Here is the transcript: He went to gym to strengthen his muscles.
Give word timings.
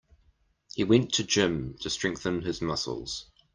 He 0.73 0.83
went 0.83 1.13
to 1.13 1.23
gym 1.23 1.77
to 1.81 1.89
strengthen 1.91 2.41
his 2.41 2.59
muscles. 2.59 3.29